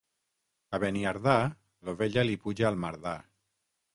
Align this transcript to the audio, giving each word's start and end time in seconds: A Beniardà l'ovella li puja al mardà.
A 0.77 0.79
Beniardà 0.83 1.35
l'ovella 1.89 2.25
li 2.29 2.39
puja 2.45 2.67
al 2.73 2.83
mardà. 2.87 3.17